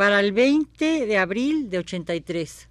[0.00, 2.70] para el 20 de abril de 83.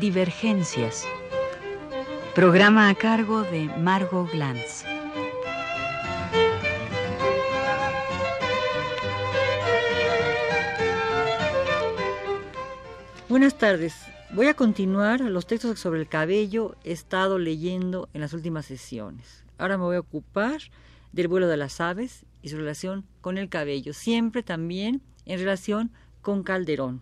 [0.00, 1.06] Divergencias.
[2.34, 4.91] Programa a cargo de Margot Glantz.
[13.32, 13.94] Buenas tardes.
[14.34, 19.42] Voy a continuar los textos sobre el cabello he estado leyendo en las últimas sesiones.
[19.56, 20.60] Ahora me voy a ocupar
[21.12, 25.92] del vuelo de las aves y su relación con el cabello, siempre también en relación
[26.20, 27.00] con Calderón.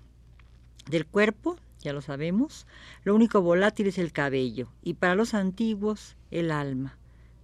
[0.88, 2.64] Del cuerpo ya lo sabemos,
[3.02, 6.96] lo único volátil es el cabello y para los antiguos el alma.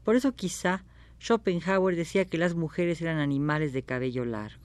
[0.05, 0.85] Por eso quizá
[1.21, 4.63] Schopenhauer decía que las mujeres eran animales de cabello largo.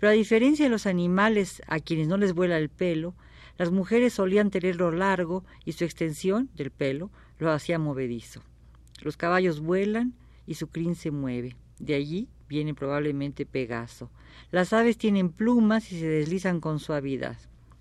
[0.00, 3.14] Pero a diferencia de los animales a quienes no les vuela el pelo,
[3.56, 8.42] las mujeres solían tenerlo largo y su extensión del pelo lo hacía movedizo.
[9.02, 10.14] Los caballos vuelan
[10.46, 11.56] y su crin se mueve.
[11.78, 14.10] De allí viene probablemente Pegaso.
[14.50, 17.36] Las aves tienen plumas y se deslizan con suavidad.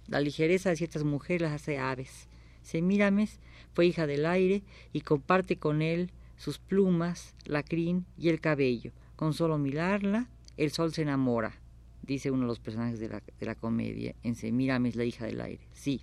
[0.07, 2.27] La ligereza de ciertas mujeres las hace aves.
[2.61, 3.39] Semírames
[3.73, 8.91] fue hija del aire y comparte con él sus plumas, la crin y el cabello.
[9.15, 11.59] Con solo mirarla, el sol se enamora,
[12.03, 15.41] dice uno de los personajes de la, de la comedia en Semírames, la hija del
[15.41, 15.67] aire.
[15.73, 16.01] Sí,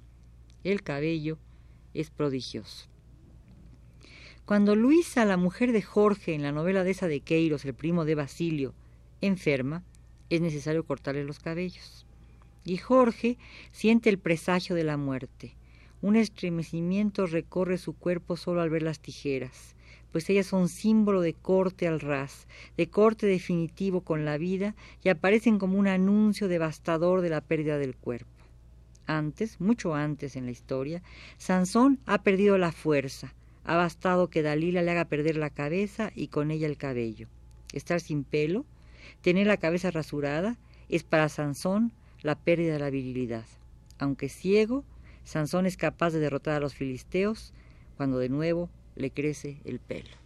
[0.64, 1.38] el cabello
[1.94, 2.88] es prodigioso.
[4.44, 8.04] Cuando Luisa, la mujer de Jorge, en la novela de esa de Queiros, el primo
[8.04, 8.74] de Basilio,
[9.20, 9.84] enferma,
[10.28, 12.06] es necesario cortarle los cabellos
[12.64, 13.38] y Jorge
[13.72, 15.56] siente el presagio de la muerte.
[16.02, 19.74] Un estremecimiento recorre su cuerpo solo al ver las tijeras,
[20.12, 25.08] pues ellas son símbolo de corte al ras, de corte definitivo con la vida y
[25.08, 28.30] aparecen como un anuncio devastador de la pérdida del cuerpo.
[29.06, 31.02] Antes, mucho antes en la historia,
[31.36, 36.28] Sansón ha perdido la fuerza, ha bastado que Dalila le haga perder la cabeza y
[36.28, 37.28] con ella el cabello.
[37.72, 38.66] Estar sin pelo,
[39.20, 40.58] tener la cabeza rasurada,
[40.88, 41.92] es para Sansón
[42.22, 43.46] la pérdida de la virilidad.
[43.98, 44.84] Aunque ciego,
[45.24, 47.52] Sansón es capaz de derrotar a los filisteos
[47.96, 50.16] cuando de nuevo le crece el pelo.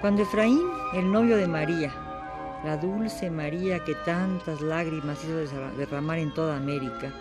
[0.00, 0.60] Cuando Efraín,
[0.92, 1.90] el novio de María,
[2.62, 5.38] la dulce María que tantas lágrimas hizo
[5.78, 7.14] derramar en toda América,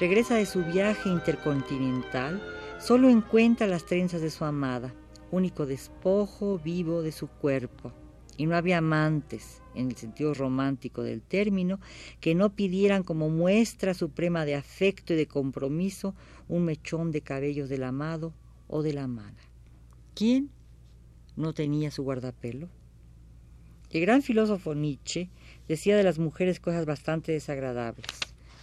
[0.00, 2.42] regresa de su viaje intercontinental,
[2.80, 4.92] solo encuentra las trenzas de su amada,
[5.30, 7.92] único despojo vivo de su cuerpo.
[8.36, 11.78] Y no había amantes, en el sentido romántico del término,
[12.18, 16.16] que no pidieran como muestra suprema de afecto y de compromiso
[16.48, 18.34] un mechón de cabellos del amado
[18.66, 19.38] o de la amada.
[20.14, 20.50] ¿Quién
[21.38, 22.68] no tenía su guardapelo?
[23.90, 25.30] El gran filósofo Nietzsche
[25.66, 28.06] decía de las mujeres cosas bastante desagradables.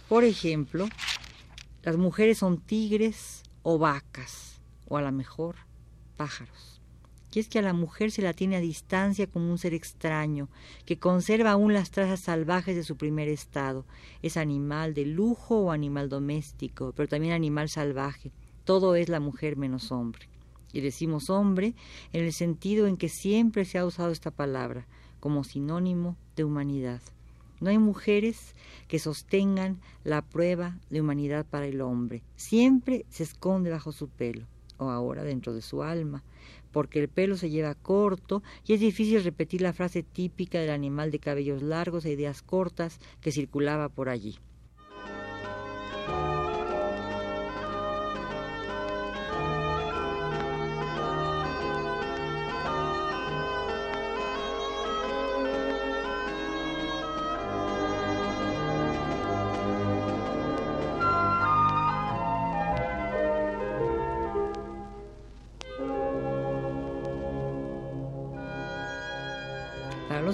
[0.08, 0.86] Por ejemplo,
[1.82, 5.56] las mujeres son tigres o vacas, o a lo mejor
[6.16, 6.80] pájaros.
[7.32, 10.48] Y es que a la mujer se la tiene a distancia como un ser extraño,
[10.84, 13.84] que conserva aún las trazas salvajes de su primer estado.
[14.22, 18.32] Es animal de lujo o animal doméstico, pero también animal salvaje.
[18.64, 20.28] Todo es la mujer menos hombre
[20.72, 21.74] y decimos hombre
[22.12, 24.86] en el sentido en que siempre se ha usado esta palabra,
[25.20, 27.00] como sinónimo de humanidad.
[27.60, 28.54] No hay mujeres
[28.86, 32.22] que sostengan la prueba de humanidad para el hombre.
[32.36, 34.46] Siempre se esconde bajo su pelo,
[34.76, 36.22] o ahora dentro de su alma,
[36.70, 41.10] porque el pelo se lleva corto y es difícil repetir la frase típica del animal
[41.10, 44.38] de cabellos largos e ideas cortas que circulaba por allí.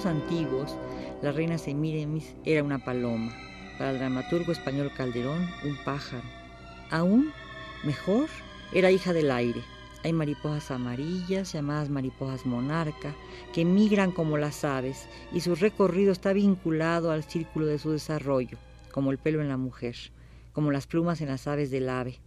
[0.00, 0.74] Antiguos,
[1.20, 3.30] la reina Semíramis era una paloma,
[3.78, 6.24] para el dramaturgo español Calderón un pájaro.
[6.90, 7.30] Aún
[7.84, 8.28] mejor,
[8.72, 9.60] era hija del aire.
[10.02, 13.14] Hay mariposas amarillas, llamadas mariposas monarca,
[13.52, 18.56] que migran como las aves y su recorrido está vinculado al círculo de su desarrollo,
[18.92, 19.94] como el pelo en la mujer,
[20.54, 22.18] como las plumas en las aves del ave,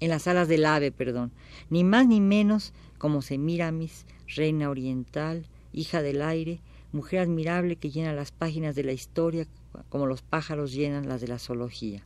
[0.00, 1.32] en las alas del ave, perdón,
[1.68, 6.60] ni más ni menos como Semiramis, reina oriental, hija del aire,
[6.92, 9.46] mujer admirable que llena las páginas de la historia
[9.88, 12.04] como los pájaros llenan las de la zoología.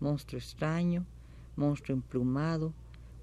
[0.00, 1.06] Monstruo extraño,
[1.56, 2.72] monstruo emplumado,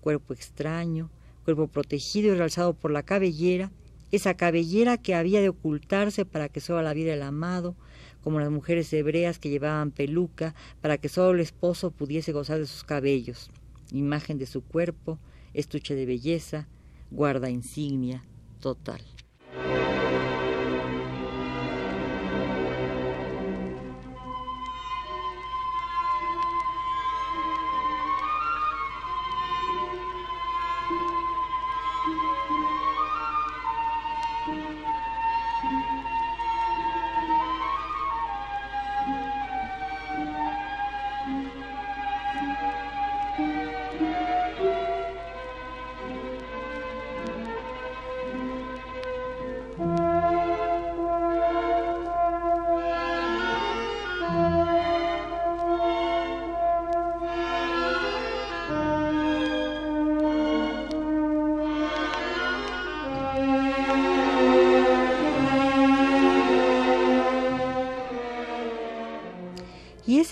[0.01, 1.09] cuerpo extraño,
[1.43, 3.71] cuerpo protegido y realzado por la cabellera,
[4.11, 7.75] esa cabellera que había de ocultarse para que solo la viera el amado,
[8.23, 12.67] como las mujeres hebreas que llevaban peluca para que solo el esposo pudiese gozar de
[12.67, 13.49] sus cabellos,
[13.91, 15.17] imagen de su cuerpo,
[15.53, 16.67] estuche de belleza,
[17.09, 18.23] guarda insignia
[18.59, 19.01] total.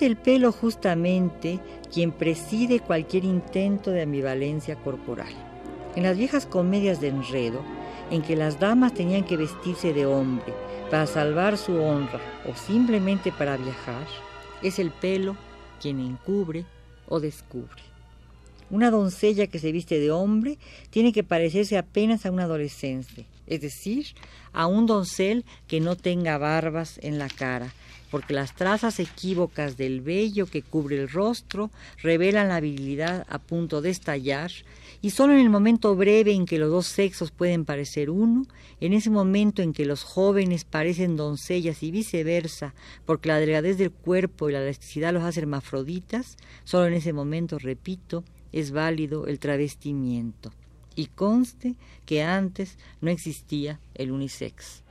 [0.01, 1.59] El pelo justamente
[1.93, 5.33] quien preside cualquier intento de ambivalencia corporal.
[5.95, 7.61] En las viejas comedias de enredo,
[8.11, 10.53] en que las damas tenían que vestirse de hombre
[10.89, 14.07] para salvar su honra o simplemente para viajar,
[14.61, 15.35] es el pelo
[15.81, 16.65] quien encubre
[17.07, 17.81] o descubre.
[18.69, 20.57] Una doncella que se viste de hombre
[20.91, 24.07] tiene que parecerse apenas a un adolescente, es decir,
[24.53, 27.73] a un doncel que no tenga barbas en la cara,
[28.09, 31.69] porque las trazas equívocas del vello que cubre el rostro
[32.01, 34.51] revelan la habilidad a punto de estallar,
[35.01, 38.45] y solo en el momento breve en que los dos sexos pueden parecer uno,
[38.81, 42.73] en ese momento en que los jóvenes parecen doncellas y viceversa,
[43.05, 47.59] porque la delgadez del cuerpo y la elasticidad los hace hermafroditas, solo en ese momento,
[47.59, 50.51] repito, es válido el travestimiento.
[50.99, 51.75] Y conste
[52.05, 54.83] que antes no existía el unisex.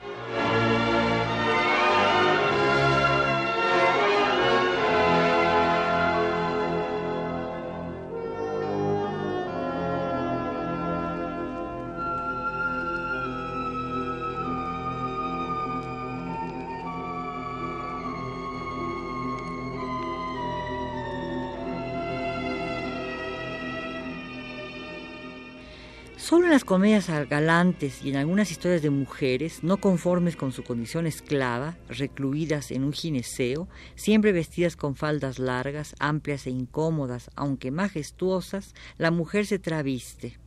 [26.29, 30.63] Solo en las comedias galantes y en algunas historias de mujeres, no conformes con su
[30.63, 37.71] condición esclava, recluidas en un gineceo, siempre vestidas con faldas largas, amplias e incómodas, aunque
[37.71, 40.39] majestuosas, la mujer se traviste.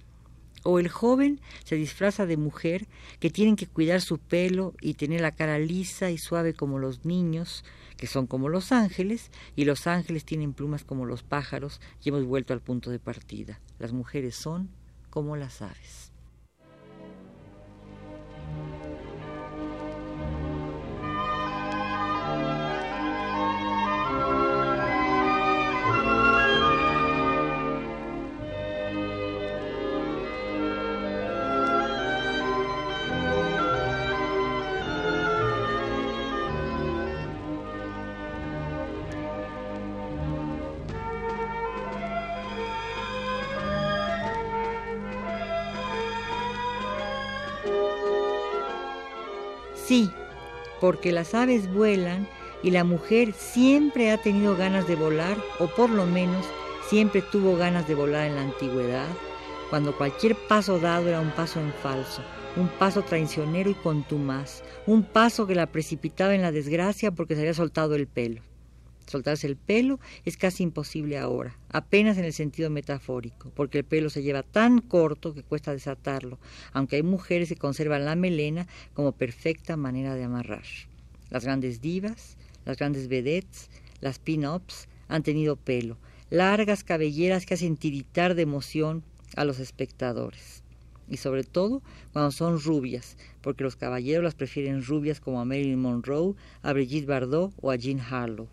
[0.62, 2.88] O el joven se disfraza de mujer
[3.19, 7.06] que tienen que cuidar su pelo y tener la cara lisa y suave como los
[7.06, 7.66] niños,
[7.98, 12.25] que son como los ángeles, y los ángeles tienen plumas como los pájaros, y hemos
[12.25, 13.60] vuelto al punto de partida.
[13.80, 14.69] Las mujeres son
[15.11, 16.10] como las aves.
[50.81, 52.28] Porque las aves vuelan
[52.64, 56.45] y la mujer siempre ha tenido ganas de volar, o por lo menos
[56.90, 59.07] siempre tuvo ganas de volar en la antigüedad,
[59.69, 62.21] cuando cualquier paso dado era un paso en falso,
[62.57, 67.42] un paso traicionero y contumaz, un paso que la precipitaba en la desgracia porque se
[67.42, 68.42] había soltado el pelo.
[69.11, 74.09] Soltarse el pelo es casi imposible ahora, apenas en el sentido metafórico, porque el pelo
[74.09, 76.39] se lleva tan corto que cuesta desatarlo,
[76.71, 80.63] aunque hay mujeres que conservan la melena como perfecta manera de amarrar.
[81.30, 85.97] Las grandes divas, las grandes vedettes, las pin-ups han tenido pelo,
[86.30, 89.03] largas cabelleras que hacen tiritar de emoción
[89.35, 90.63] a los espectadores.
[91.09, 91.81] Y sobre todo
[92.13, 97.07] cuando son rubias, porque los caballeros las prefieren rubias como a Marilyn Monroe, a Brigitte
[97.07, 98.47] Bardot o a Jean Harlow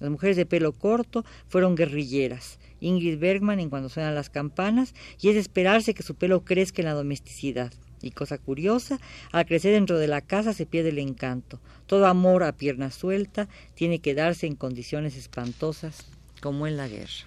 [0.00, 2.58] Las mujeres de pelo corto fueron guerrilleras.
[2.80, 6.86] Ingrid Bergman en cuando suenan las campanas, y es esperarse que su pelo crezca en
[6.86, 7.72] la domesticidad.
[8.00, 9.00] Y cosa curiosa,
[9.32, 11.60] al crecer dentro de la casa se pierde el encanto.
[11.86, 16.06] Todo amor a pierna suelta tiene que darse en condiciones espantosas
[16.40, 17.26] como en la guerra.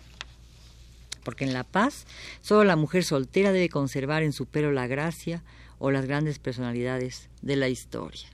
[1.24, 2.06] Porque en la paz
[2.42, 5.44] solo la mujer soltera debe conservar en su pelo la gracia
[5.78, 8.28] o las grandes personalidades de la historia.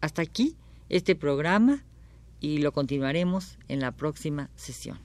[0.00, 0.56] Hasta aquí
[0.88, 1.84] este programa
[2.40, 4.98] y lo continuaremos en la próxima sesión.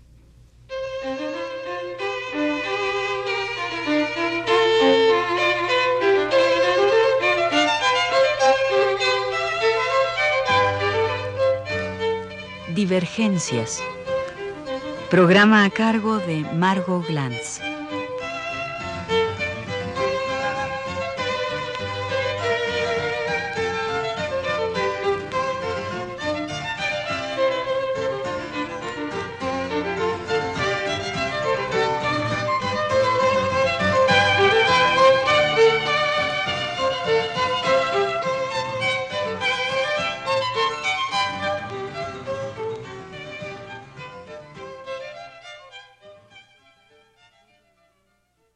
[12.73, 13.81] Divergencias.
[15.09, 17.61] Programa a cargo de Margot Glantz.